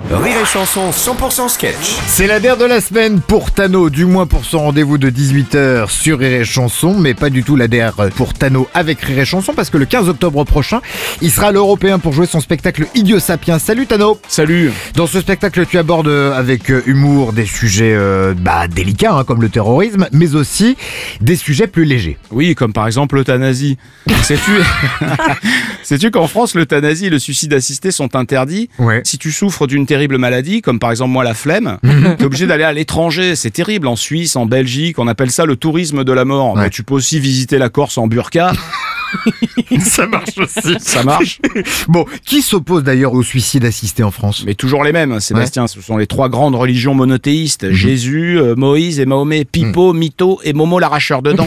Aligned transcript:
Rire 0.00 0.38
et 0.40 0.46
Chanson 0.46 0.90
100% 0.90 1.50
sketch. 1.50 1.98
C'est 2.06 2.26
la 2.26 2.40
dernière 2.40 2.56
de 2.56 2.64
la 2.64 2.80
semaine 2.80 3.20
pour 3.20 3.50
Tano, 3.50 3.90
du 3.90 4.06
moins 4.06 4.26
pour 4.26 4.46
son 4.46 4.60
rendez-vous 4.60 4.96
de 4.96 5.10
18h 5.10 5.90
sur 5.90 6.18
Rire 6.18 6.40
et 6.40 6.44
Chanson, 6.46 6.98
mais 6.98 7.12
pas 7.12 7.28
du 7.28 7.44
tout 7.44 7.56
la 7.56 7.68
dernière 7.68 8.08
pour 8.16 8.32
Tano 8.32 8.66
avec 8.72 9.02
Rire 9.02 9.18
et 9.18 9.24
Chanson, 9.26 9.52
parce 9.52 9.68
que 9.68 9.76
le 9.76 9.84
15 9.84 10.08
octobre 10.08 10.44
prochain, 10.44 10.80
il 11.20 11.30
sera 11.30 11.48
à 11.48 11.52
l'Européen 11.52 11.98
pour 11.98 12.14
jouer 12.14 12.24
son 12.24 12.40
spectacle 12.40 12.86
Idiot 12.94 13.18
Sapiens. 13.18 13.58
Salut 13.58 13.86
Tano 13.86 14.18
Salut 14.28 14.72
Dans 14.94 15.06
ce 15.06 15.20
spectacle, 15.20 15.66
tu 15.66 15.76
abordes 15.76 16.08
euh, 16.08 16.32
avec 16.32 16.70
euh, 16.70 16.82
humour 16.86 17.34
des 17.34 17.44
sujets 17.44 17.92
euh, 17.94 18.32
bah, 18.34 18.68
délicats, 18.68 19.12
hein, 19.12 19.24
comme 19.24 19.42
le 19.42 19.50
terrorisme, 19.50 20.08
mais 20.10 20.34
aussi 20.34 20.74
des 21.20 21.36
sujets 21.36 21.66
plus 21.66 21.84
légers. 21.84 22.16
Oui, 22.30 22.54
comme 22.54 22.72
par 22.72 22.86
exemple 22.86 23.16
l'euthanasie. 23.16 23.76
Sais-tu 24.22 24.52
Sais-tu 25.82 26.10
qu'en 26.10 26.28
France, 26.28 26.54
l'euthanasie 26.54 27.06
et 27.06 27.10
le 27.10 27.18
suicide 27.18 27.52
assisté 27.52 27.90
sont 27.90 28.16
interdits? 28.16 28.70
Ouais. 28.78 29.02
Si 29.04 29.18
tu 29.18 29.30
souffres 29.32 29.66
d'une 29.66 29.81
terrible 29.86 30.18
maladie, 30.18 30.62
comme 30.62 30.78
par 30.78 30.90
exemple 30.90 31.10
moi 31.10 31.24
la 31.24 31.34
flemme, 31.34 31.78
t'es 32.18 32.24
obligé 32.24 32.46
d'aller 32.46 32.64
à 32.64 32.72
l'étranger. 32.72 33.36
C'est 33.36 33.50
terrible, 33.50 33.86
en 33.86 33.96
Suisse, 33.96 34.36
en 34.36 34.46
Belgique, 34.46 34.98
on 34.98 35.08
appelle 35.08 35.30
ça 35.30 35.44
le 35.44 35.56
tourisme 35.56 36.04
de 36.04 36.12
la 36.12 36.24
mort. 36.24 36.54
Ouais. 36.54 36.62
Mais 36.64 36.70
tu 36.70 36.82
peux 36.82 36.94
aussi 36.94 37.20
visiter 37.20 37.58
la 37.58 37.68
Corse 37.68 37.98
en 37.98 38.06
burqa, 38.06 38.52
Ça 39.80 40.06
marche 40.06 40.38
aussi. 40.38 40.76
ça 40.80 41.02
marche. 41.02 41.40
Bon, 41.88 42.04
qui 42.24 42.42
s'oppose 42.42 42.82
d'ailleurs 42.84 43.12
au 43.12 43.22
suicide 43.22 43.64
assisté 43.64 44.02
en 44.02 44.10
France? 44.10 44.44
Mais 44.46 44.54
toujours 44.54 44.84
les 44.84 44.92
mêmes, 44.92 45.20
Sébastien. 45.20 45.66
Ce 45.66 45.80
sont 45.80 45.96
les 45.96 46.06
trois 46.06 46.28
grandes 46.28 46.54
religions 46.54 46.94
monothéistes. 46.94 47.64
Mhm. 47.64 47.72
Jésus, 47.72 48.38
euh, 48.38 48.54
Moïse 48.56 49.00
et 49.00 49.06
Mahomet. 49.06 49.44
Pipo, 49.44 49.92
Mytho 49.92 50.40
et 50.44 50.52
Momo 50.52 50.78
l'arracheur 50.78 51.22
de 51.22 51.32
dents. 51.32 51.46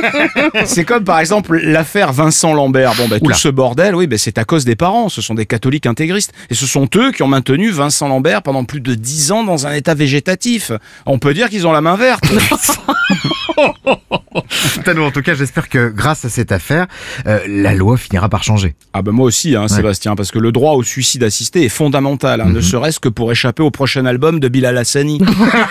c'est 0.64 0.84
comme 0.84 1.04
par 1.04 1.20
exemple 1.20 1.58
l'affaire 1.58 2.12
Vincent 2.12 2.54
Lambert. 2.54 2.94
Bon, 2.96 3.08
bah, 3.08 3.20
tout 3.20 3.32
ce 3.32 3.48
bordel, 3.48 3.94
oui, 3.94 4.06
bah, 4.06 4.18
c'est 4.18 4.38
à 4.38 4.44
cause 4.44 4.64
des 4.64 4.76
parents. 4.76 5.08
Ce 5.08 5.22
sont 5.22 5.34
des 5.34 5.46
catholiques 5.46 5.86
intégristes. 5.86 6.32
Et 6.50 6.54
ce 6.54 6.66
sont 6.66 6.88
eux 6.96 7.12
qui 7.12 7.22
ont 7.22 7.28
maintenu 7.28 7.70
Vincent 7.70 8.08
Lambert 8.08 8.42
pendant 8.42 8.64
plus 8.64 8.80
de 8.80 8.94
dix 8.94 9.32
ans 9.32 9.44
dans 9.44 9.66
un 9.66 9.72
état 9.72 9.94
végétatif. 9.94 10.72
On 11.06 11.18
peut 11.18 11.34
dire 11.34 11.48
qu'ils 11.48 11.66
ont 11.66 11.72
la 11.72 11.80
main 11.80 11.96
verte. 11.96 12.24
Tano, 14.82 15.04
en 15.04 15.10
tout 15.10 15.22
cas, 15.22 15.34
j'espère 15.34 15.68
que 15.68 15.88
grâce 15.88 16.24
à 16.24 16.28
cette 16.28 16.52
affaire, 16.52 16.86
euh, 17.26 17.38
la 17.46 17.74
loi 17.74 17.96
finira 17.96 18.28
par 18.28 18.44
changer. 18.44 18.74
Ah 18.92 19.02
ben 19.02 19.12
moi 19.12 19.26
aussi, 19.26 19.56
hein, 19.56 19.68
Sébastien, 19.68 20.14
parce 20.14 20.30
que 20.30 20.38
le 20.38 20.52
droit 20.52 20.72
au 20.74 20.82
suicide 20.82 21.22
assisté 21.24 21.64
est 21.64 21.68
fondamental, 21.68 22.40
hein, 22.40 22.48
ne 22.48 22.60
serait-ce 22.60 23.00
que 23.00 23.08
pour 23.08 23.32
échapper 23.32 23.62
au 23.62 23.70
prochain 23.70 24.04
album 24.06 24.40
de 24.40 24.48
Bilal 24.48 24.76
Hassani. 24.78 25.20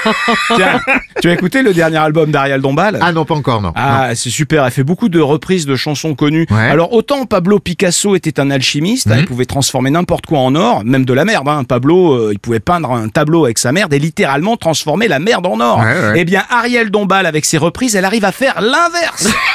Tiens, 0.56 0.80
tu 1.20 1.28
as 1.28 1.32
écouté 1.32 1.62
le 1.62 1.72
dernier 1.74 1.98
album 1.98 2.30
d'Ariel 2.30 2.60
Dombal? 2.60 2.98
Ah 3.00 3.12
non, 3.12 3.24
pas 3.24 3.34
encore, 3.34 3.60
non. 3.60 3.72
Ah, 3.74 4.14
c'est 4.14 4.30
super. 4.30 4.64
Elle 4.64 4.70
fait 4.70 4.84
beaucoup 4.84 5.08
de 5.08 5.20
reprises 5.20 5.66
de 5.66 5.76
chansons 5.76 6.14
connues. 6.14 6.46
Ouais. 6.50 6.56
Mhm. 6.56 6.70
Alors, 6.72 6.92
autant 6.92 7.26
Pablo 7.26 7.58
Picasso 7.58 8.14
était 8.14 8.40
un 8.40 8.50
alchimiste, 8.50 9.08
hein, 9.10 9.16
il 9.18 9.26
pouvait 9.26 9.44
transformer 9.44 9.90
n'importe 9.90 10.26
quoi 10.26 10.38
en 10.40 10.54
or, 10.54 10.84
même 10.84 11.04
de 11.04 11.12
la 11.12 11.24
merde. 11.24 11.48
Pablo, 11.66 12.12
euh, 12.12 12.30
il 12.32 12.38
pouvait 12.38 12.60
peindre 12.60 12.90
un 12.92 13.08
tableau 13.08 13.44
avec 13.44 13.58
sa 13.58 13.72
merde 13.72 13.92
et 13.92 13.98
littéralement 13.98 14.56
transformer 14.56 15.08
la 15.08 15.18
merde 15.18 15.46
en 15.46 15.60
or. 15.60 15.78
Ouais. 15.80 16.12
Eh 16.16 16.24
bien, 16.24 16.44
Ariel 16.50 16.90
Dombal, 16.90 17.26
avec 17.26 17.44
ses 17.44 17.58
reprises, 17.58 17.96
elle 17.96 18.04
arrive 18.04 18.24
à 18.24 18.32
faire 18.32 18.60
l'inverse 18.60 18.99
commerce 19.02 19.49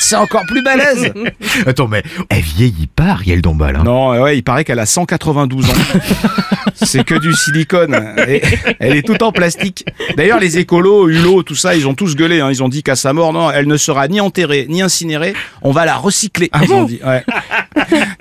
c'est 0.00 0.16
encore 0.16 0.44
plus 0.46 0.62
balèze. 0.62 1.12
Attends, 1.66 1.88
mais 1.88 2.02
elle 2.28 2.40
vieillit 2.40 2.86
pas, 2.88 3.10
Ariel 3.10 3.42
Dombal. 3.42 3.76
Hein. 3.76 3.82
Non, 3.84 4.10
ouais, 4.22 4.38
il 4.38 4.42
paraît 4.42 4.64
qu'elle 4.64 4.78
a 4.78 4.86
192 4.86 5.68
ans. 5.68 5.72
C'est 6.74 7.04
que 7.04 7.14
du 7.14 7.34
silicone. 7.34 8.14
Et 8.26 8.40
elle 8.78 8.96
est 8.96 9.02
toute 9.02 9.22
en 9.22 9.32
plastique. 9.32 9.84
D'ailleurs, 10.16 10.40
les 10.40 10.58
écolos, 10.58 11.08
Hulot, 11.08 11.42
tout 11.42 11.54
ça, 11.54 11.74
ils 11.74 11.86
ont 11.86 11.94
tous 11.94 12.16
gueulé. 12.16 12.40
Hein. 12.40 12.48
Ils 12.50 12.62
ont 12.62 12.68
dit 12.70 12.82
qu'à 12.82 12.96
sa 12.96 13.12
mort, 13.12 13.32
non, 13.34 13.50
elle 13.50 13.66
ne 13.66 13.76
sera 13.76 14.08
ni 14.08 14.20
enterrée 14.20 14.66
ni 14.68 14.80
incinérée. 14.80 15.34
On 15.62 15.72
va 15.72 15.84
la 15.84 15.96
recycler. 15.96 16.50
ils 16.62 16.72
ont 16.72 16.84
dit. 16.84 17.00
Ouais. 17.04 17.22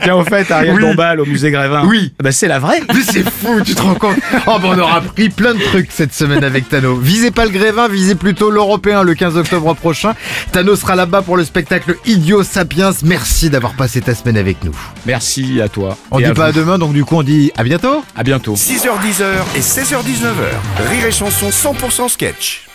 Tiens, 0.02 0.16
au 0.16 0.26
fait, 0.26 0.50
Ariel 0.52 0.76
Oui. 0.76 0.82
Dombal 0.82 1.22
au 1.22 1.26
musée 1.26 1.52
Grévin. 1.52 1.86
Oui. 1.86 2.14
Bah, 2.22 2.32
c'est 2.32 2.48
la 2.48 2.60
vraie. 2.60 2.82
Mais 2.94 3.02
c'est 3.02 3.30
fou, 3.30 3.62
tu 3.64 3.76
te 3.76 3.82
rends 3.82 3.96
compte 3.96 4.18
Oh, 4.48 4.58
bah, 4.62 4.70
on 4.76 4.78
aura 4.80 4.98
appris 4.98 5.30
plein 5.30 5.54
de 5.54 5.60
trucs 5.60 5.92
cette 5.92 6.14
semaine 6.14 6.44
avec 6.44 6.68
Tano. 6.68 6.96
Visez 6.98 7.32
pas 7.32 7.46
le 7.46 7.52
Grévin, 7.52 7.88
visez 7.88 8.16
plutôt 8.16 8.50
l'Européen 8.52 9.04
le 9.04 9.14
15 9.14 9.38
octobre 9.38 9.74
prochain. 9.76 10.16
Tano 10.52 10.76
sera 10.76 10.96
là-bas 10.96 11.22
pour 11.22 11.38
le 11.38 11.46
spectacle 11.46 11.69
Idiot 12.06 12.44
Sapiens. 12.44 12.92
Merci 13.04 13.50
d'avoir 13.50 13.74
passé 13.74 14.02
ta 14.02 14.16
semaine 14.16 14.38
avec 14.38 14.64
nous. 14.64 14.76
Merci 15.06 15.62
à 15.62 15.70
toi. 15.70 15.98
On 16.12 16.18
dit 16.18 16.26
à 16.26 16.34
pas 16.34 16.48
à 16.48 16.52
demain, 16.52 16.78
donc 16.78 16.94
du 16.94 17.06
coup 17.06 17.16
on 17.16 17.24
dit 17.24 17.52
à 17.58 17.64
bientôt 17.64 18.04
À 18.16 18.24
bientôt. 18.24 18.56
6h10 18.56 19.24
et 19.56 19.60
16h19h. 19.60 20.90
Rire 20.90 21.06
et 21.06 21.12
Chanson 21.12 21.50
100% 21.50 22.10
sketch. 22.10 22.69